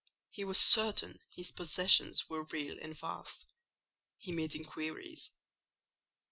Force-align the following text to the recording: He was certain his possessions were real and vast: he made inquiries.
He 0.31 0.43
was 0.43 0.59
certain 0.59 1.19
his 1.35 1.51
possessions 1.51 2.27
were 2.27 2.45
real 2.45 2.79
and 2.81 2.97
vast: 2.97 3.45
he 4.17 4.31
made 4.31 4.55
inquiries. 4.55 5.29